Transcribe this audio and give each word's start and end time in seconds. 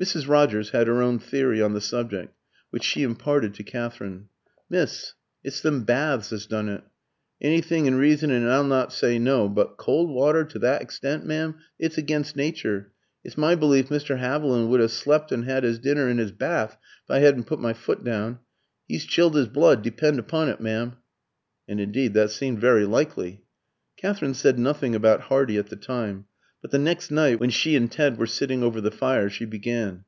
Mrs. 0.00 0.26
Rogers 0.26 0.70
had 0.70 0.88
her 0.88 1.00
own 1.00 1.20
theory 1.20 1.62
on 1.62 1.74
the 1.74 1.80
subject, 1.80 2.34
which 2.70 2.82
she 2.82 3.04
imparted 3.04 3.54
to 3.54 3.62
Katherine. 3.62 4.26
"Miss, 4.68 5.12
it's 5.44 5.60
them 5.60 5.84
baths 5.84 6.32
as 6.32 6.40
has 6.42 6.46
done 6.46 6.68
it. 6.68 6.82
Anythin' 7.40 7.86
in 7.86 7.94
reason 7.94 8.28
and 8.32 8.50
I'll 8.50 8.64
not 8.64 8.92
sy 8.92 9.16
no, 9.18 9.48
but 9.48 9.76
cold 9.76 10.10
water 10.10 10.42
to 10.44 10.58
that 10.58 10.82
igstent, 10.82 11.24
m'm, 11.24 11.54
it's 11.78 11.98
against 11.98 12.34
nature. 12.34 12.90
It's 13.22 13.38
my 13.38 13.54
belief 13.54 13.90
Mr. 13.90 14.18
'Aviland 14.20 14.70
would 14.70 14.80
'ave 14.80 14.88
slept 14.88 15.30
and 15.30 15.48
'ad 15.48 15.64
'is 15.64 15.78
dinner 15.78 16.08
in 16.08 16.18
'is 16.18 16.32
bath, 16.32 16.76
if 17.04 17.10
I 17.10 17.20
'adn't 17.22 17.46
put 17.46 17.60
my 17.60 17.72
foot 17.72 18.02
down. 18.02 18.40
'E's 18.88 19.04
chilled 19.04 19.36
'is 19.36 19.46
blood, 19.46 19.82
depend 19.82 20.18
upon 20.18 20.48
it, 20.48 20.58
m'm." 20.60 20.94
And 21.68 21.78
indeed 21.78 22.12
that 22.14 22.32
seemed 22.32 22.58
very 22.60 22.86
likely. 22.86 23.44
Katherine 23.96 24.34
said 24.34 24.58
nothing 24.58 24.96
about 24.96 25.20
Hardy 25.20 25.58
at 25.58 25.68
the 25.68 25.76
time; 25.76 26.24
but 26.60 26.70
the 26.70 26.78
next 26.78 27.10
night, 27.10 27.40
when 27.40 27.50
she 27.50 27.74
and 27.74 27.90
Ted 27.90 28.16
were 28.16 28.24
sitting 28.26 28.62
over 28.62 28.80
the 28.80 28.90
fire, 28.92 29.28
she 29.28 29.44
began. 29.44 30.04